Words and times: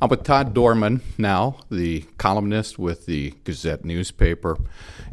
I'm 0.00 0.08
with 0.08 0.24
Todd 0.24 0.54
Dorman 0.54 1.00
now, 1.18 1.60
the 1.70 2.02
columnist 2.18 2.78
with 2.78 3.06
the 3.06 3.34
Gazette 3.44 3.84
newspaper. 3.84 4.58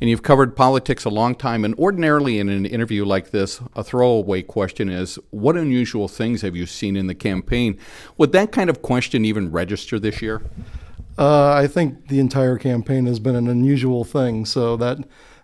And 0.02 0.10
you've 0.10 0.24
covered 0.24 0.56
politics 0.56 1.06
a 1.06 1.10
long 1.10 1.36
time. 1.36 1.66
And 1.66 1.76
ordinarily, 1.76 2.40
in 2.40 2.50
an 2.50 2.66
interview 2.66 3.06
like 3.06 3.32
this, 3.32 3.62
a 3.76 3.84
throwaway 3.84 4.42
question 4.42 4.90
is 4.90 5.20
What 5.30 5.58
unusual 5.58 6.08
things 6.08 6.42
have 6.42 6.56
you 6.56 6.66
seen 6.66 6.96
in 6.96 7.08
the 7.08 7.16
campaign? 7.16 7.78
Would 8.18 8.32
that 8.32 8.52
kind 8.52 8.70
of 8.70 8.82
question 8.82 9.26
even 9.26 9.52
register 9.52 10.00
this 10.00 10.22
year? 10.22 10.42
Uh, 11.18 11.52
I 11.52 11.68
think 11.68 12.08
the 12.08 12.20
entire 12.20 12.58
campaign 12.58 13.06
has 13.06 13.20
been 13.20 13.36
an 13.36 13.50
unusual 13.50 14.04
thing. 14.06 14.46
So 14.46 14.78
that 14.78 15.00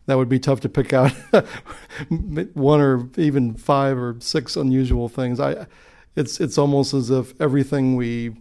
that 0.06 0.18
would 0.18 0.30
be 0.30 0.40
tough 0.40 0.62
to 0.62 0.70
pick 0.70 0.94
out 0.94 1.12
one 2.10 2.80
or 2.80 3.10
even 3.18 3.56
five 3.56 3.98
or 3.98 4.16
six 4.20 4.56
unusual 4.56 5.10
things. 5.10 5.40
I, 5.40 5.68
it's 6.16 6.40
it's 6.40 6.58
almost 6.58 6.94
as 6.94 7.10
if 7.10 7.40
everything 7.42 7.96
we 7.96 8.36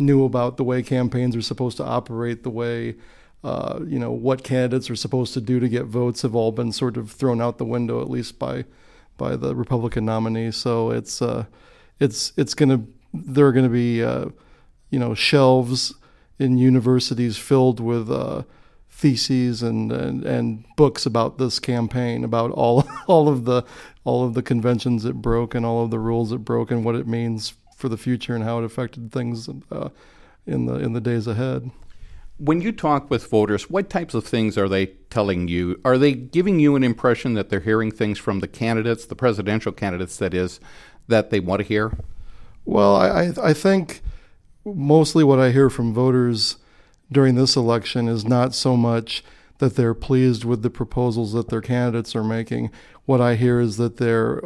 knew 0.00 0.24
about 0.24 0.56
the 0.56 0.64
way 0.64 0.82
campaigns 0.82 1.36
are 1.36 1.42
supposed 1.42 1.76
to 1.76 1.84
operate, 1.84 2.42
the 2.42 2.50
way 2.50 2.96
uh, 3.42 3.80
you 3.86 3.98
know 3.98 4.10
what 4.10 4.44
candidates 4.44 4.90
are 4.90 4.96
supposed 4.96 5.32
to 5.34 5.40
do 5.40 5.60
to 5.60 5.68
get 5.68 5.86
votes, 5.86 6.22
have 6.22 6.34
all 6.34 6.52
been 6.52 6.72
sort 6.72 6.96
of 6.96 7.10
thrown 7.10 7.40
out 7.40 7.58
the 7.58 7.64
window, 7.64 8.00
at 8.00 8.10
least 8.10 8.38
by 8.38 8.64
by 9.16 9.36
the 9.36 9.54
Republican 9.54 10.04
nominee. 10.04 10.50
So 10.50 10.90
it's 10.90 11.22
uh, 11.22 11.46
it's 11.98 12.32
it's 12.36 12.54
gonna 12.54 12.84
there 13.12 13.46
are 13.46 13.52
gonna 13.52 13.68
be 13.68 14.02
uh, 14.02 14.26
you 14.90 14.98
know 14.98 15.14
shelves 15.14 15.94
in 16.38 16.58
universities 16.58 17.36
filled 17.36 17.80
with 17.80 18.10
uh, 18.10 18.42
theses 18.88 19.62
and, 19.62 19.92
and, 19.92 20.24
and 20.24 20.64
books 20.76 21.06
about 21.06 21.38
this 21.38 21.58
campaign, 21.58 22.24
about 22.24 22.50
all 22.50 22.86
all 23.06 23.28
of 23.28 23.44
the 23.44 23.62
all 24.04 24.24
of 24.24 24.34
the 24.34 24.42
conventions 24.42 25.04
it 25.04 25.16
broke 25.16 25.54
and 25.54 25.64
all 25.64 25.84
of 25.84 25.90
the 25.90 25.98
rules 25.98 26.32
it 26.32 26.38
broke 26.38 26.70
and 26.70 26.84
what 26.84 26.94
it 26.94 27.06
means 27.06 27.54
for 27.80 27.88
the 27.88 27.96
future 27.96 28.34
and 28.34 28.44
how 28.44 28.58
it 28.58 28.64
affected 28.64 29.10
things 29.10 29.48
uh, 29.72 29.88
in 30.46 30.66
the 30.66 30.74
in 30.74 30.92
the 30.92 31.00
days 31.00 31.26
ahead. 31.26 31.70
When 32.38 32.62
you 32.62 32.72
talk 32.72 33.10
with 33.10 33.28
voters, 33.28 33.68
what 33.68 33.90
types 33.90 34.14
of 34.14 34.24
things 34.24 34.56
are 34.56 34.68
they 34.68 34.86
telling 35.10 35.48
you? 35.48 35.78
Are 35.84 35.98
they 35.98 36.14
giving 36.14 36.58
you 36.58 36.74
an 36.74 36.82
impression 36.82 37.34
that 37.34 37.50
they're 37.50 37.60
hearing 37.60 37.90
things 37.90 38.18
from 38.18 38.40
the 38.40 38.48
candidates, 38.48 39.04
the 39.04 39.14
presidential 39.14 39.72
candidates, 39.72 40.16
that 40.16 40.32
is, 40.32 40.58
that 41.06 41.28
they 41.28 41.40
want 41.40 41.60
to 41.60 41.66
hear? 41.66 41.92
Well, 42.64 42.96
I 42.96 43.32
I 43.42 43.52
think 43.52 44.00
mostly 44.64 45.24
what 45.24 45.38
I 45.38 45.50
hear 45.50 45.70
from 45.70 45.92
voters 45.92 46.56
during 47.10 47.34
this 47.34 47.56
election 47.56 48.08
is 48.08 48.24
not 48.24 48.54
so 48.54 48.76
much 48.76 49.24
that 49.60 49.76
they're 49.76 49.94
pleased 49.94 50.44
with 50.44 50.62
the 50.62 50.70
proposals 50.70 51.32
that 51.32 51.48
their 51.48 51.60
candidates 51.60 52.16
are 52.16 52.24
making. 52.24 52.70
What 53.06 53.20
I 53.20 53.36
hear 53.36 53.60
is 53.60 53.76
that 53.76 53.98
there 53.98 54.40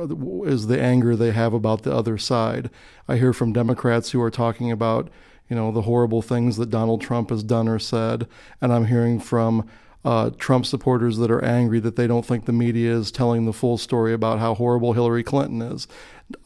is 0.45 0.67
the 0.67 0.81
anger 0.81 1.17
they 1.17 1.33
have 1.33 1.55
about 1.55 1.83
the 1.83 1.95
other 1.95 2.19
side. 2.19 2.71
I 3.09 3.17
hear 3.17 3.33
from 3.33 3.53
Democrats 3.53 4.11
who 4.11 4.21
are 4.21 4.31
talking 4.31 4.71
about, 4.71 5.09
you 5.49 5.57
know, 5.57 5.73
the 5.73 5.83
horrible 5.83 6.23
things 6.23 6.57
that 6.59 6.71
Donald 6.71 7.01
Trump 7.01 7.31
has 7.31 7.43
done 7.43 7.69
or 7.69 7.79
said, 7.79 8.29
and 8.61 8.73
I'm 8.73 8.87
hearing 8.87 9.19
from 9.19 9.69
uh, 10.05 10.31
Trump 10.39 10.67
supporters 10.67 11.17
that 11.19 11.31
are 11.31 11.43
angry 11.45 11.81
that 11.81 11.97
they 11.97 12.07
don't 12.07 12.27
think 12.27 12.45
the 12.45 12.53
media 12.53 12.93
is 12.93 13.11
telling 13.11 13.47
the 13.47 13.53
full 13.53 13.79
story 13.79 14.13
about 14.13 14.39
how 14.39 14.55
horrible 14.55 14.93
Hillary 14.93 15.23
Clinton 15.23 15.63
is. 15.63 15.89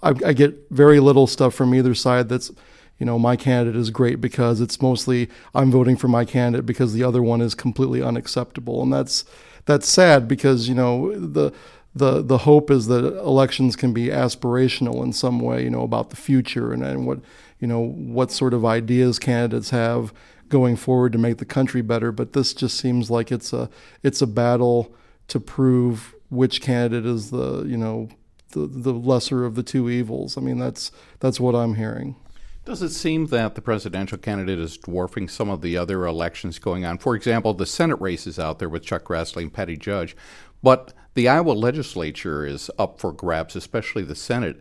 I, 0.03 0.11
I 0.25 0.33
get 0.33 0.71
very 0.71 1.01
little 1.01 1.27
stuff 1.27 1.55
from 1.55 1.75
either 1.75 1.95
side 1.95 2.29
that's 2.29 2.53
you 2.99 3.07
know, 3.07 3.19
my 3.19 3.37
candidate 3.37 3.77
is 3.77 3.91
great 3.91 4.21
because 4.21 4.61
it's 4.61 4.83
mostly 4.83 5.29
I'm 5.55 5.71
voting 5.71 5.97
for 5.97 6.09
my 6.09 6.25
candidate 6.25 6.67
because 6.67 6.93
the 6.93 7.05
other 7.05 7.23
one 7.23 7.41
is 7.41 7.55
completely 7.55 8.03
unacceptable, 8.03 8.83
and 8.83 8.93
that's 8.93 9.25
that's 9.67 9.89
sad 9.89 10.27
because 10.27 10.69
you 10.69 10.75
know 10.75 11.17
the 11.17 11.53
the 11.95 12.23
the 12.23 12.39
hope 12.39 12.71
is 12.71 12.87
that 12.89 13.05
elections 13.19 13.77
can 13.77 13.93
be 13.93 14.07
aspirational 14.07 15.03
in 15.03 15.13
some 15.13 15.41
way, 15.41 15.63
you 15.63 15.71
know, 15.71 15.83
about 15.83 16.11
the 16.11 16.17
future 16.17 16.73
and, 16.73 16.85
and 16.85 17.07
what 17.07 17.21
you 17.61 17.67
know 17.67 17.81
what 17.81 18.31
sort 18.31 18.55
of 18.55 18.65
ideas 18.65 19.19
candidates 19.19 19.71
have 19.71 20.13
going 20.49 20.77
forward 20.77 21.13
to 21.13 21.19
make 21.19 21.39
the 21.39 21.45
country 21.45 21.83
better. 21.83 22.11
But 22.11 22.33
this 22.33 22.55
just 22.55 22.79
seems 22.79 23.11
like 23.11 23.31
it's 23.31 23.53
a 23.53 23.71
it's 24.03 24.23
a 24.23 24.27
battle 24.27 24.95
to 25.29 25.39
prove 25.39 26.15
which 26.31 26.61
candidate 26.61 27.07
is 27.07 27.31
the 27.31 27.65
you 27.65 27.77
know 27.77 28.09
the 28.51 28.67
the 28.67 28.93
lesser 28.93 29.45
of 29.45 29.55
the 29.55 29.63
two 29.63 29.89
evils. 29.89 30.37
I 30.37 30.41
mean 30.41 30.59
that's 30.59 30.91
that's 31.21 31.41
what 31.41 31.55
I'm 31.55 31.75
hearing. 31.75 32.17
Does 32.69 32.83
it 32.83 32.91
seem 32.91 33.29
that 33.29 33.55
the 33.55 33.63
presidential 33.63 34.19
candidate 34.19 34.59
is 34.59 34.77
dwarfing 34.77 35.29
some 35.29 35.49
of 35.49 35.63
the 35.63 35.79
other 35.79 36.05
elections 36.05 36.59
going 36.59 36.85
on? 36.85 36.99
For 36.99 37.17
example, 37.17 37.55
the 37.55 37.65
Senate 37.65 37.99
race 37.99 38.27
is 38.27 38.39
out 38.39 38.59
there 38.59 38.69
with 38.69 38.83
Chuck 38.83 39.05
Grassley 39.05 39.45
and 39.45 39.51
Patty 39.51 39.75
Judge, 39.75 40.15
but 40.63 40.93
the 41.15 41.31
Iowa 41.31 41.53
legislature 41.53 42.45
is 42.45 42.71
up 42.79 43.01
for 43.01 43.11
grabs, 43.11 43.57
especially 43.57 44.03
the 44.03 44.15
Senate. 44.15 44.61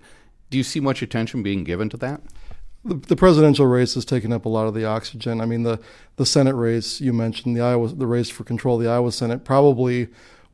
Do 0.50 0.57
you 0.57 0.63
see 0.63 0.79
much 0.79 1.01
attention 1.01 1.44
being 1.44 1.66
given 1.66 1.90
to 1.90 1.97
that? 1.97 2.22
The, 2.85 2.95
the, 2.95 3.18
presidential 3.18 3.66
race 3.66 3.95
has 3.95 4.06
taken 4.06 4.31
up 4.31 4.45
a 4.45 4.50
lot 4.50 4.68
of 4.68 4.74
the 4.74 4.85
oxygen. 4.85 5.41
I 5.41 5.45
mean, 5.45 5.63
the, 5.63 5.78
the 6.16 6.25
Senate 6.25 6.56
race 6.56 7.01
you 7.01 7.12
mentioned, 7.12 7.57
the 7.57 7.62
Iowa, 7.62 7.89
the 7.89 8.07
race 8.07 8.29
for 8.29 8.45
control 8.45 8.78
of 8.78 8.84
the 8.85 8.89
Iowa 8.89 9.12
Senate, 9.12 9.44
probably 9.44 10.07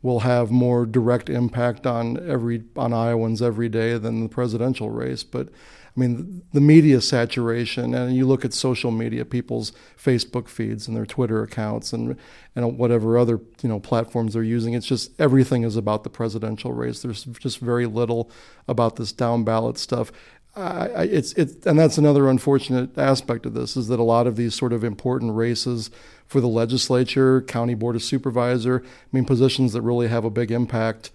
will 0.03 0.19
have 0.19 0.51
more 0.51 0.85
direct 0.85 1.29
impact 1.29 1.87
on 1.87 2.29
every 2.29 2.63
on 2.75 2.93
Iowans 2.93 3.41
every 3.41 3.69
day 3.69 3.97
than 3.97 4.21
the 4.21 4.29
presidential 4.29 4.91
race. 4.91 5.23
But 5.23 5.47
I 5.95 5.99
mean, 5.99 6.41
the 6.51 6.61
media 6.61 7.01
saturation, 7.01 7.93
and 7.93 8.15
you 8.15 8.27
look 8.27 8.43
at 8.43 8.53
social 8.53 8.91
media, 8.91 9.25
people's 9.25 9.71
Facebook 9.97 10.49
feeds 10.49 10.87
and 10.87 10.97
their 10.97 11.05
Twitter 11.05 11.41
accounts, 11.41 11.93
and 11.93 12.17
and 12.55 12.77
whatever 12.77 13.17
other 13.17 13.39
you 13.61 13.69
know 13.69 13.79
platforms 13.79 14.33
they're 14.33 14.43
using. 14.43 14.73
It's 14.73 14.85
just 14.85 15.11
everything 15.19 15.63
is 15.63 15.77
about 15.77 16.03
the 16.03 16.09
presidential 16.09 16.73
race. 16.73 17.01
There's 17.01 17.23
just 17.23 17.59
very 17.59 17.85
little 17.85 18.29
about 18.67 18.97
this 18.97 19.13
down 19.13 19.43
ballot 19.43 19.77
stuff. 19.77 20.11
I, 20.55 21.03
it's 21.05 21.33
it, 21.33 21.65
and 21.65 21.79
that's 21.79 21.97
another 21.97 22.29
unfortunate 22.29 22.95
aspect 22.97 23.45
of 23.47 23.55
this 23.55 23.75
is 23.75 23.87
that 23.87 23.99
a 23.99 24.03
lot 24.03 24.27
of 24.27 24.35
these 24.35 24.53
sort 24.53 24.71
of 24.71 24.83
important 24.83 25.33
races 25.33 25.89
for 26.27 26.39
the 26.41 26.47
legislature, 26.47 27.41
county 27.41 27.73
board 27.73 27.95
of 27.95 28.03
supervisor, 28.03 28.83
I 28.85 29.07
mean, 29.11 29.25
positions 29.25 29.73
that 29.73 29.81
really 29.81 30.09
have 30.09 30.25
a 30.25 30.29
big 30.29 30.51
impact, 30.51 31.11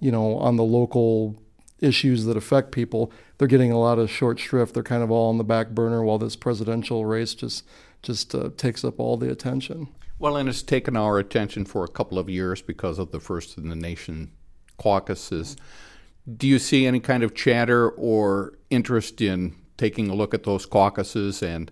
you 0.00 0.10
know, 0.10 0.36
on 0.38 0.56
the 0.56 0.64
local 0.64 1.40
issues 1.80 2.24
that 2.24 2.36
affect 2.36 2.72
people, 2.72 3.12
they're 3.38 3.48
getting 3.48 3.70
a 3.70 3.78
lot 3.78 3.98
of 3.98 4.10
short 4.10 4.40
shrift. 4.40 4.74
They're 4.74 4.82
kind 4.82 5.02
of 5.02 5.10
all 5.10 5.28
on 5.28 5.38
the 5.38 5.44
back 5.44 5.70
burner 5.70 6.02
while 6.02 6.18
this 6.18 6.36
presidential 6.36 7.06
race 7.06 7.34
just 7.34 7.64
just 8.02 8.34
uh, 8.34 8.50
takes 8.56 8.84
up 8.84 8.98
all 8.98 9.16
the 9.16 9.30
attention. 9.30 9.88
Well, 10.18 10.36
and 10.36 10.48
it's 10.48 10.62
taken 10.62 10.96
our 10.96 11.18
attention 11.18 11.66
for 11.66 11.84
a 11.84 11.88
couple 11.88 12.18
of 12.18 12.28
years 12.28 12.62
because 12.62 12.98
of 12.98 13.10
the 13.10 13.20
First 13.20 13.58
in 13.58 13.68
the 13.68 13.76
Nation 13.76 14.30
caucuses. 14.78 15.56
Do 16.34 16.46
you 16.46 16.58
see 16.58 16.86
any 16.86 17.00
kind 17.00 17.22
of 17.22 17.34
chatter 17.34 17.88
or 17.90 18.54
interest 18.70 19.20
in 19.20 19.54
taking 19.76 20.08
a 20.08 20.14
look 20.14 20.34
at 20.34 20.42
those 20.42 20.66
caucuses 20.66 21.42
and 21.42 21.70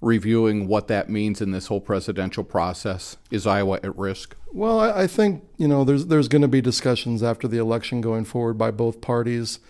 reviewing 0.00 0.66
what 0.66 0.88
that 0.88 1.10
means 1.10 1.40
in 1.40 1.50
this 1.50 1.66
whole 1.66 1.80
presidential 1.80 2.44
process? 2.44 3.16
Is 3.30 3.46
Iowa 3.46 3.80
at 3.82 3.96
risk? 3.96 4.36
Well, 4.52 4.80
I, 4.80 5.06
think 5.06 5.44
you 5.58 5.68
know 5.68 5.84
there's 5.84 6.06
there's 6.06 6.28
going 6.28 6.42
to 6.42 6.48
be 6.48 6.60
discussions 6.60 7.22
after 7.22 7.46
the 7.46 7.58
election 7.58 8.00
going 8.00 8.24
forward 8.24 8.54
by 8.54 8.70
both 8.70 9.00
parties 9.00 9.60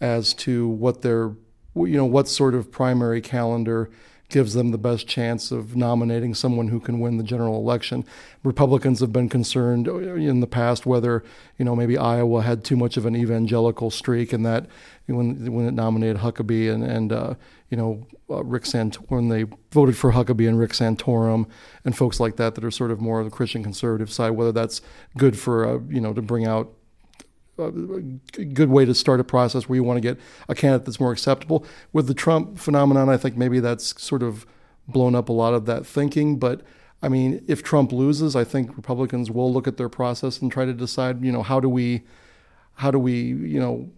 as 0.00 0.34
to 0.34 0.68
what 0.68 1.02
their 1.02 1.32
you 1.74 1.96
know 1.96 2.04
what 2.04 2.28
sort 2.28 2.54
of 2.54 2.70
primary 2.70 3.20
calendar 3.20 3.90
gives 4.28 4.54
them 4.54 4.70
the 4.70 4.78
best 4.78 5.06
chance 5.06 5.50
of 5.50 5.76
nominating 5.76 6.34
someone 6.34 6.68
who 6.68 6.80
can 6.80 6.98
win 6.98 7.16
the 7.16 7.24
general 7.24 7.56
election. 7.56 8.04
Republicans 8.42 9.00
have 9.00 9.12
been 9.12 9.28
concerned 9.28 9.86
in 9.86 10.40
the 10.40 10.46
past 10.46 10.86
whether 10.86 11.22
you 11.58 11.64
know 11.64 11.76
maybe 11.76 11.96
Iowa 11.96 12.42
had 12.42 12.64
too 12.64 12.76
much 12.76 12.96
of 12.96 13.06
an 13.06 13.14
evangelical 13.14 13.90
streak 13.90 14.32
and 14.32 14.44
that 14.44 14.66
when 15.06 15.52
when 15.52 15.66
it 15.66 15.74
nominated 15.74 16.18
Huckabee 16.18 16.72
and 16.72 16.82
and 16.82 17.12
uh, 17.12 17.34
you 17.70 17.76
know 17.76 18.06
uh, 18.28 18.42
Rick 18.44 18.64
Santorum 18.64 19.04
when 19.08 19.28
they 19.28 19.44
voted 19.70 19.96
for 19.96 20.12
Huckabee 20.12 20.48
and 20.48 20.58
Rick 20.58 20.72
Santorum 20.72 21.46
and 21.84 21.96
folks 21.96 22.18
like 22.18 22.36
that 22.36 22.54
that 22.56 22.64
are 22.64 22.70
sort 22.70 22.90
of 22.90 23.00
more 23.00 23.18
on 23.18 23.24
the 23.24 23.30
Christian 23.30 23.62
conservative 23.62 24.12
side 24.12 24.30
whether 24.30 24.52
that's 24.52 24.80
good 25.16 25.38
for 25.38 25.66
uh, 25.66 25.78
you 25.88 26.00
know 26.00 26.12
to 26.12 26.22
bring 26.22 26.46
out 26.46 26.72
a 27.58 28.44
good 28.44 28.68
way 28.68 28.84
to 28.84 28.94
start 28.94 29.20
a 29.20 29.24
process 29.24 29.68
where 29.68 29.76
you 29.76 29.84
want 29.84 29.96
to 29.96 30.00
get 30.00 30.18
a 30.48 30.54
candidate 30.54 30.84
that's 30.84 31.00
more 31.00 31.12
acceptable. 31.12 31.64
With 31.92 32.06
the 32.06 32.14
Trump 32.14 32.58
phenomenon, 32.58 33.08
I 33.08 33.16
think 33.16 33.36
maybe 33.36 33.60
that's 33.60 34.00
sort 34.02 34.22
of 34.22 34.46
blown 34.88 35.14
up 35.14 35.28
a 35.28 35.32
lot 35.32 35.54
of 35.54 35.66
that 35.66 35.86
thinking. 35.86 36.38
But 36.38 36.62
I 37.02 37.08
mean, 37.08 37.44
if 37.46 37.62
Trump 37.62 37.92
loses, 37.92 38.36
I 38.36 38.44
think 38.44 38.76
Republicans 38.76 39.30
will 39.30 39.52
look 39.52 39.66
at 39.66 39.76
their 39.76 39.88
process 39.88 40.40
and 40.40 40.50
try 40.50 40.64
to 40.64 40.72
decide, 40.72 41.24
you 41.24 41.32
know, 41.32 41.42
how 41.42 41.60
do 41.60 41.68
we, 41.68 42.02
how 42.74 42.90
do 42.90 42.98
we, 42.98 43.14
you 43.14 43.60
know, 43.60 43.90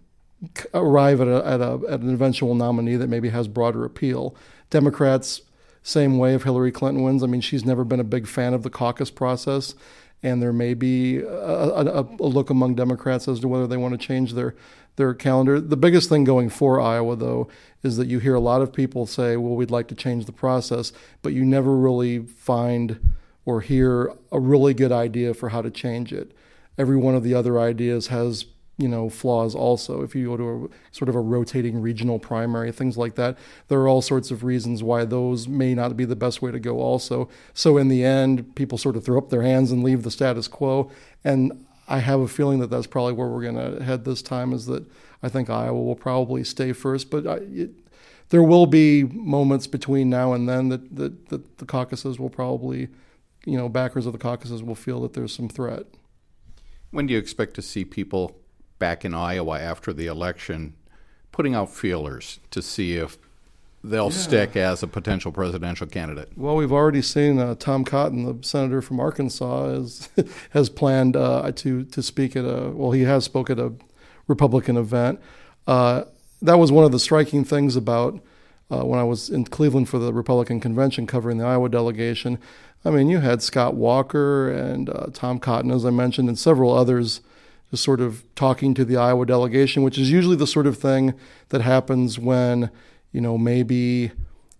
arrive 0.73 1.21
at 1.21 1.27
a, 1.27 1.45
at 1.45 1.61
a 1.61 1.79
at 1.89 1.99
an 1.99 2.13
eventual 2.13 2.55
nominee 2.55 2.95
that 2.95 3.07
maybe 3.07 3.29
has 3.29 3.47
broader 3.47 3.83
appeal. 3.83 4.35
Democrats, 4.69 5.41
same 5.83 6.17
way. 6.17 6.33
If 6.33 6.43
Hillary 6.43 6.71
Clinton 6.71 7.03
wins, 7.03 7.23
I 7.23 7.27
mean, 7.27 7.41
she's 7.41 7.65
never 7.65 7.83
been 7.83 7.99
a 7.99 8.05
big 8.05 8.27
fan 8.27 8.53
of 8.53 8.63
the 8.63 8.69
caucus 8.69 9.11
process 9.11 9.75
and 10.21 10.41
there 10.41 10.53
may 10.53 10.73
be 10.73 11.17
a, 11.17 11.27
a, 11.27 12.01
a, 12.01 12.27
look 12.27 12.49
among 12.49 12.75
Democrats 12.75 13.27
as 13.27 13.39
to 13.39 13.47
whether 13.47 13.67
they 13.67 13.77
want 13.77 13.99
to 13.99 14.07
change 14.07 14.33
their 14.33 14.55
their 14.97 15.13
calendar. 15.13 15.61
The 15.61 15.77
biggest 15.77 16.09
thing 16.09 16.25
going 16.25 16.49
for 16.49 16.81
Iowa, 16.81 17.15
though, 17.15 17.47
is 17.83 17.95
that 17.95 18.07
you 18.07 18.19
hear 18.19 18.35
a 18.35 18.39
lot 18.39 18.61
of 18.61 18.73
people 18.73 19.05
say, 19.05 19.37
"Well, 19.37 19.55
we'd 19.55 19.71
like 19.71 19.87
to 19.89 19.95
change 19.95 20.25
the 20.25 20.33
process," 20.33 20.91
but 21.21 21.33
you 21.33 21.45
never 21.45 21.75
really 21.75 22.19
find 22.19 22.99
or 23.45 23.61
hear 23.61 24.13
a 24.31 24.39
really 24.39 24.73
good 24.73 24.91
idea 24.91 25.33
for 25.33 25.49
how 25.49 25.61
to 25.61 25.71
change 25.71 26.11
it. 26.11 26.33
Every 26.77 26.97
one 26.97 27.15
of 27.15 27.23
the 27.23 27.33
other 27.33 27.59
ideas 27.59 28.07
has 28.07 28.45
you 28.79 28.87
know 28.87 29.09
flaws 29.09 29.53
also. 29.53 30.01
If 30.01 30.15
you 30.15 30.29
go 30.29 30.37
to 30.37 30.71
a 30.71 30.95
sort 30.95 31.09
of 31.09 31.15
a 31.15 31.19
rotating 31.19 31.81
regional 31.81 32.17
primary 32.17 32.71
things 32.71 32.97
like 32.97 33.15
that 33.15 33.37
there 33.67 33.79
are 33.79 33.87
all 33.87 34.01
sorts 34.01 34.31
of 34.31 34.43
reasons 34.43 34.81
why 34.81 35.05
those 35.05 35.47
may 35.47 35.75
not 35.75 35.95
be 35.97 36.05
the 36.05 36.15
best 36.15 36.41
way 36.41 36.49
to 36.51 36.59
go 36.59 36.79
also. 36.79 37.29
So 37.53 37.77
in 37.77 37.89
the 37.89 38.03
end 38.03 38.55
people 38.55 38.77
sort 38.77 38.95
of 38.95 39.03
throw 39.03 39.17
up 39.17 39.29
their 39.29 39.43
hands 39.43 39.71
and 39.71 39.83
leave 39.83 40.03
the 40.03 40.11
status 40.11 40.47
quo. 40.47 40.89
And 41.23 41.65
i 41.87 41.99
have 41.99 42.21
a 42.21 42.27
feeling 42.27 42.59
that 42.59 42.69
that's 42.69 42.87
probably 42.87 43.13
where 43.13 43.27
we're 43.27 43.41
going 43.41 43.55
to 43.55 43.83
head 43.83 44.05
this 44.05 44.21
time 44.21 44.53
is 44.53 44.67
that 44.67 44.85
i 45.23 45.27
think 45.27 45.49
iowa 45.49 45.81
will 45.81 45.95
probably 45.95 46.43
stay 46.43 46.71
first. 46.71 47.11
But 47.11 47.27
I, 47.27 47.35
it, 47.35 47.71
there 48.29 48.43
will 48.43 48.67
be 48.67 49.03
moments 49.03 49.67
between 49.67 50.09
now 50.09 50.33
and 50.33 50.47
then 50.47 50.69
that, 50.69 50.95
that, 50.95 51.29
that 51.29 51.57
the 51.57 51.65
caucuses 51.65 52.17
will 52.17 52.29
probably 52.29 52.87
you 53.45 53.57
know 53.57 53.67
backers 53.67 54.05
of 54.05 54.13
the 54.13 54.19
caucuses 54.19 54.63
will 54.63 54.75
feel 54.75 55.01
that 55.01 55.13
there's 55.13 55.35
some 55.35 55.49
threat. 55.49 55.85
When 56.91 57.07
do 57.07 57.13
you 57.13 57.19
expect 57.19 57.53
to 57.55 57.61
see 57.61 57.85
people 57.85 58.39
back 58.79 59.05
in 59.05 59.13
Iowa 59.13 59.59
after 59.59 59.93
the 59.93 60.07
election 60.07 60.73
putting 61.31 61.53
out 61.53 61.69
feelers 61.69 62.39
to 62.51 62.61
see 62.61 62.95
if 62.95 63.17
they'll 63.83 64.05
yeah. 64.05 64.17
stick 64.17 64.55
as 64.55 64.83
a 64.83 64.87
potential 64.87 65.31
presidential 65.31 65.87
candidate? 65.87 66.29
Well, 66.35 66.55
we've 66.55 66.71
already 66.71 67.01
seen 67.01 67.39
uh, 67.39 67.55
Tom 67.55 67.85
Cotton, 67.85 68.25
the 68.25 68.45
senator 68.45 68.81
from 68.81 68.99
Arkansas, 68.99 69.69
has 69.69 70.09
has 70.51 70.69
planned 70.69 71.15
uh, 71.15 71.51
to 71.55 71.83
to 71.85 72.01
speak 72.01 72.35
at 72.35 72.45
a 72.45 72.71
well, 72.71 72.91
he 72.91 73.03
has 73.03 73.25
spoke 73.25 73.49
at 73.49 73.59
a 73.59 73.73
Republican 74.27 74.77
event. 74.77 75.19
Uh, 75.67 76.03
that 76.41 76.57
was 76.57 76.71
one 76.71 76.85
of 76.85 76.91
the 76.91 76.99
striking 76.99 77.43
things 77.43 77.75
about 77.75 78.19
uh, 78.71 78.85
when 78.85 78.99
I 78.99 79.03
was 79.03 79.29
in 79.29 79.45
Cleveland 79.45 79.89
for 79.89 79.99
the 79.99 80.13
Republican 80.13 80.59
convention 80.59 81.07
covering 81.07 81.37
the 81.37 81.45
Iowa 81.45 81.69
delegation. 81.69 82.39
I 82.85 82.91
mean, 82.91 83.09
you 83.09 83.19
had 83.19 83.41
Scott 83.41 83.75
Walker 83.75 84.49
and 84.49 84.89
uh, 84.89 85.07
Tom 85.13 85.39
Cotton, 85.39 85.69
as 85.71 85.85
I 85.85 85.89
mentioned, 85.89 86.29
and 86.29 86.39
several 86.39 86.73
others 86.73 87.19
just 87.71 87.83
sort 87.83 88.01
of 88.01 88.23
talking 88.35 88.73
to 88.73 88.85
the 88.85 88.97
Iowa 88.97 89.25
delegation, 89.25 89.83
which 89.83 89.97
is 89.97 90.11
usually 90.11 90.35
the 90.35 90.47
sort 90.47 90.67
of 90.67 90.77
thing 90.77 91.13
that 91.49 91.61
happens 91.61 92.17
when, 92.17 92.71
you 93.11 93.21
know, 93.21 93.37
maybe 93.37 94.11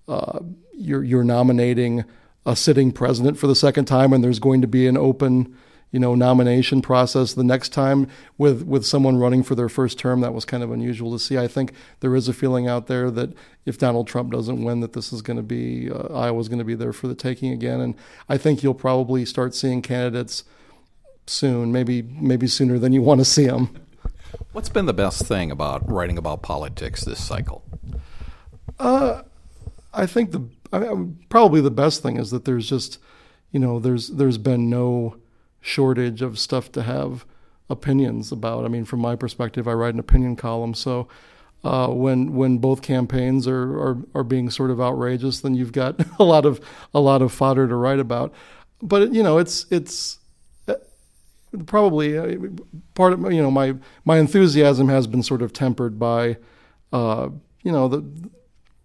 uh, 0.08 0.40
you're, 0.74 1.04
you're 1.04 1.24
nominating 1.24 2.04
a 2.46 2.56
sitting 2.56 2.92
president 2.92 3.38
for 3.38 3.48
the 3.48 3.56
second 3.56 3.86
time 3.86 4.14
and 4.14 4.24
there's 4.24 4.40
going 4.40 4.62
to 4.62 4.68
be 4.68 4.88
an 4.88 4.96
open, 4.96 5.56
you 5.92 6.00
know, 6.00 6.14
nomination 6.14 6.82
process 6.82 7.34
the 7.34 7.44
next 7.44 7.70
time 7.70 8.08
with, 8.38 8.62
with 8.64 8.86
someone 8.86 9.18
running 9.18 9.42
for 9.42 9.56
their 9.56 9.70
first 9.70 9.98
term. 9.98 10.22
That 10.22 10.34
was 10.36 10.46
kind 10.46 10.62
of 10.62 10.72
unusual 10.72 11.12
to 11.12 11.20
see. 11.20 11.38
I 11.38 11.48
think 11.48 11.74
there 12.02 12.16
is 12.16 12.28
a 12.28 12.34
feeling 12.34 12.68
out 12.68 12.86
there 12.86 13.10
that 13.10 13.34
if 13.66 13.80
Donald 13.80 14.08
Trump 14.08 14.32
doesn't 14.32 14.64
win, 14.64 14.82
that 14.82 14.94
this 14.94 15.12
is 15.12 15.24
going 15.24 15.38
to 15.38 15.44
be, 15.44 15.90
uh, 15.92 16.14
Iowa's 16.14 16.48
going 16.48 16.60
to 16.60 16.66
be 16.66 16.76
there 16.76 16.94
for 16.94 17.08
the 17.08 17.16
taking 17.16 17.52
again. 17.52 17.82
And 17.82 17.96
I 18.28 18.38
think 18.38 18.62
you'll 18.62 18.76
probably 18.76 19.26
start 19.26 19.56
seeing 19.56 19.82
candidates– 19.82 20.44
soon, 21.30 21.72
maybe 21.72 22.02
maybe 22.02 22.48
sooner 22.48 22.80
than 22.80 22.92
you 22.94 23.02
want 23.02 23.20
to 23.20 23.26
see 23.26 23.46
them. 23.46 23.76
What's 24.52 24.70
been 24.70 24.86
the 24.86 24.94
best 24.94 25.26
thing 25.26 25.52
about 25.52 25.90
writing 25.90 26.18
about 26.18 26.42
politics 26.42 27.04
this 27.04 27.24
cycle? 27.24 27.64
Uh, 28.80 29.22
I 29.94 30.06
think 30.06 30.32
the 30.32 30.48
I 30.72 30.80
mean, 30.80 31.20
probably 31.30 31.62
the 31.62 31.72
best 31.72 32.02
thing 32.02 32.18
is 32.18 32.32
that 32.32 32.46
there's 32.46 32.68
just 32.68 33.00
you 33.52 33.60
know 33.60 33.80
there's 33.80 34.10
there's 34.10 34.38
been 34.38 34.70
no 34.70 35.18
shortage 35.62 36.22
of 36.22 36.40
stuff 36.40 36.72
to 36.74 36.84
have 36.84 37.26
opinions 37.70 38.32
about. 38.32 38.66
I 38.66 38.68
mean, 38.68 38.86
from 38.86 39.00
my 39.00 39.16
perspective, 39.16 39.68
I 39.68 39.74
write 39.74 39.94
an 39.94 40.00
opinion 40.00 40.36
column, 40.36 40.74
so. 40.74 41.08
Uh, 41.62 41.90
when 41.90 42.36
when 42.36 42.58
both 42.58 42.82
campaigns 42.82 43.46
are, 43.46 43.78
are 43.78 43.98
are 44.16 44.24
being 44.24 44.50
sort 44.50 44.72
of 44.72 44.80
outrageous, 44.80 45.42
then 45.42 45.56
you've 45.56 45.74
got 45.74 46.00
a 46.20 46.24
lot 46.24 46.46
of 46.46 46.62
a 46.94 47.02
lot 47.02 47.22
of 47.22 47.34
fodder 47.34 47.68
to 47.68 47.76
write 47.76 48.00
about. 48.00 48.34
But 48.82 49.14
you 49.14 49.22
know, 49.22 49.40
it's 49.40 49.66
it's 49.70 50.20
probably 51.66 52.18
uh, 52.18 52.38
part 52.94 53.14
of 53.14 53.22
you 53.32 53.42
know 53.42 53.52
my 53.52 53.76
my 54.06 54.18
enthusiasm 54.18 54.90
has 54.90 55.08
been 55.08 55.24
sort 55.24 55.42
of 55.42 55.54
tempered 55.54 55.98
by 56.00 56.38
uh, 56.94 57.30
you 57.64 57.72
know 57.72 57.88
the, 57.88 58.04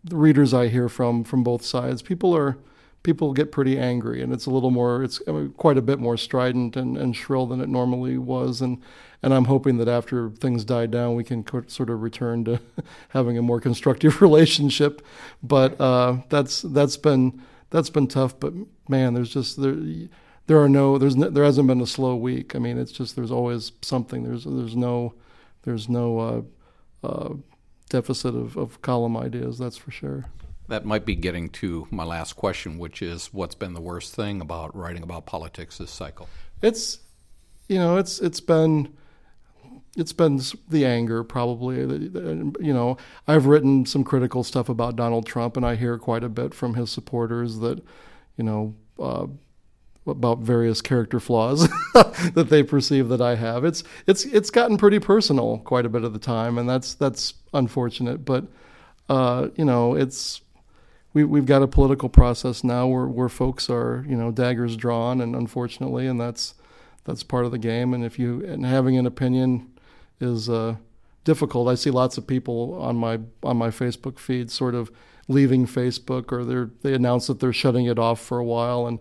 the, 0.05 0.17
readers 0.17 0.55
I 0.55 0.69
hear 0.69 0.89
from 0.89 1.25
from 1.25 1.43
both 1.43 1.65
sides. 1.65 2.03
People 2.03 2.37
are 2.37 2.57
people 3.03 3.33
get 3.33 3.53
pretty 3.53 3.79
angry, 3.79 4.23
and 4.23 4.33
it's 4.33 4.47
a 4.47 4.51
little 4.51 4.71
more 4.71 5.03
it's 5.03 5.21
quite 5.57 5.77
a 5.77 5.83
bit 5.83 5.99
more 5.99 6.17
strident 6.17 6.77
and, 6.77 6.97
and 6.97 7.15
shrill 7.15 7.47
than 7.47 7.61
it 7.61 7.69
normally 7.69 8.19
was. 8.19 8.61
And 8.61 8.81
and 9.23 9.33
I'm 9.33 9.47
hoping 9.47 9.79
that 9.79 9.89
after 9.89 10.31
things 10.31 10.65
die 10.65 10.87
down, 10.87 11.15
we 11.15 11.25
can 11.25 11.45
co- 11.45 11.65
sort 11.67 11.91
of 11.91 12.03
return 12.03 12.45
to 12.45 12.61
having 13.11 13.39
a 13.39 13.43
more 13.43 13.61
constructive 13.61 14.21
relationship. 14.23 15.05
But 15.43 15.81
uh, 15.81 16.19
that's 16.29 16.63
that's 16.63 16.97
been 16.97 17.43
that's 17.71 17.91
been 17.91 18.09
tough. 18.09 18.39
But 18.41 18.55
man, 18.89 19.15
there's 19.15 19.33
just 19.33 19.61
there 19.61 19.77
there 20.47 20.63
are 20.63 20.69
no 20.69 20.99
there's 20.99 21.17
no, 21.17 21.31
there 21.31 21.45
hasn't 21.45 21.67
been 21.67 21.81
a 21.81 21.87
slow 21.87 22.17
week. 22.17 22.55
I 22.55 22.59
mean, 22.59 22.79
it's 22.79 22.93
just 22.93 23.17
there's 23.17 23.31
always 23.31 23.73
something. 23.83 24.25
There's 24.25 24.45
there's 24.45 24.77
no 24.77 25.15
there's 25.63 25.89
no 25.89 26.19
uh, 27.03 27.07
uh, 27.07 27.35
deficit 27.89 28.35
of, 28.35 28.57
of 28.57 28.83
column 28.83 29.17
ideas. 29.17 29.59
That's 29.59 29.77
for 29.77 29.91
sure. 29.91 30.27
That 30.69 30.85
might 30.85 31.05
be 31.05 31.15
getting 31.15 31.51
to 31.51 31.87
my 31.91 32.05
last 32.05 32.35
question, 32.35 32.79
which 32.79 33.03
is 33.03 33.33
what's 33.33 33.55
been 33.55 33.75
the 33.75 33.81
worst 33.81 34.15
thing 34.15 34.41
about 34.41 34.75
writing 34.75 35.03
about 35.03 35.27
politics 35.27 35.79
this 35.79 35.91
cycle? 35.91 36.29
It's 36.63 37.01
you 37.69 37.79
know 37.79 37.97
it's 37.97 38.19
it's 38.21 38.41
been 38.41 38.95
it's 39.97 40.13
been 40.13 40.41
the 40.69 40.85
anger 40.85 41.23
probably 41.23 41.77
you 41.79 42.73
know 42.73 42.97
i've 43.29 43.47
written 43.47 43.87
some 43.87 44.03
critical 44.03 44.43
stuff 44.43 44.69
about 44.69 44.97
donald 44.97 45.25
trump 45.25 45.57
and 45.57 45.65
i 45.65 45.77
hear 45.77 45.97
quite 45.99 46.25
a 46.25 46.29
bit 46.29 46.53
from 46.53 46.75
his 46.75 46.91
supporters 46.91 47.61
that 47.61 47.83
you 48.37 48.45
know 48.45 48.75
uh, 48.99 49.27
about 50.07 50.39
various 50.41 50.83
character 50.83 51.19
flaws 51.19 51.69
that 52.35 52.47
they 52.51 52.63
perceive 52.63 53.09
that 53.09 53.21
I 53.21 53.37
have. 53.37 53.65
It's 53.65 53.83
it's 54.07 54.25
it's 54.27 54.51
gotten 54.51 54.77
pretty 54.77 54.99
personal 54.99 55.59
quite 55.59 55.87
a 55.87 55.89
bit 55.89 56.05
of 56.05 56.13
the 56.13 56.19
time, 56.19 56.59
and 56.59 56.69
that's 56.69 56.95
that's 56.95 57.35
unfortunate. 57.53 58.25
But 58.25 58.47
uh, 59.09 59.49
you 59.57 59.65
know, 59.65 59.95
it's 59.95 60.43
we 61.13 61.25
we've 61.25 61.47
got 61.47 61.63
a 61.63 61.69
political 61.69 62.09
process 62.09 62.63
now 62.63 62.87
where 62.87 63.07
where 63.07 63.29
folks 63.29 63.71
are 63.71 64.05
you 64.09 64.17
know 64.17 64.31
daggers 64.31 64.77
drawn, 64.77 65.21
and 65.21 65.35
unfortunately, 65.35 66.07
and 66.07 66.21
that's 66.21 66.55
that's 67.05 67.23
part 67.23 67.45
of 67.45 67.51
the 67.51 67.59
game. 67.59 67.95
And 67.95 68.05
if 68.05 68.19
you 68.19 68.45
and 68.45 68.67
having 68.67 68.99
an 68.99 69.07
opinion 69.07 69.71
is 70.21 70.49
uh, 70.49 70.77
difficult. 71.25 71.69
I 71.69 71.75
see 71.75 71.91
lots 71.91 72.19
of 72.19 72.27
people 72.27 72.75
on 72.81 72.97
my 72.97 73.21
on 73.43 73.57
my 73.57 73.69
Facebook 73.69 74.19
feed 74.19 74.51
sort 74.51 74.75
of 74.75 74.91
leaving 75.29 75.67
Facebook, 75.67 76.31
or 76.31 76.45
they 76.45 76.71
they 76.83 76.95
announce 76.95 77.27
that 77.27 77.41
they're 77.41 77.53
shutting 77.53 77.87
it 77.87 77.99
off 77.99 78.21
for 78.21 78.39
a 78.39 78.45
while 78.45 78.87
and 78.87 79.01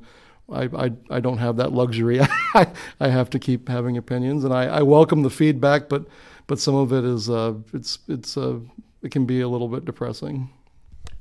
I, 0.53 0.85
I, 0.85 0.91
I 1.09 1.19
don't 1.19 1.39
have 1.39 1.57
that 1.57 1.73
luxury. 1.73 2.19
I, 2.53 2.67
I 3.00 3.07
have 3.09 3.29
to 3.31 3.39
keep 3.39 3.67
having 3.67 3.97
opinions, 3.97 4.44
and 4.44 4.53
I, 4.53 4.65
I 4.65 4.81
welcome 4.83 5.23
the 5.23 5.29
feedback, 5.29 5.89
but 5.89 6.05
but 6.47 6.59
some 6.59 6.75
of 6.75 6.94
it 6.94 7.03
is 7.03 7.29
uh, 7.29 7.53
it's 7.73 8.00
it's 8.07 8.38
uh, 8.38 8.59
it 9.01 9.11
can 9.11 9.25
be 9.25 9.41
a 9.41 9.47
little 9.47 9.67
bit 9.67 9.85
depressing. 9.85 10.50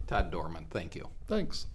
Todd 0.07 0.31
Dorman, 0.31 0.67
thank 0.71 0.95
you. 0.95 1.09
Thanks. 1.27 1.67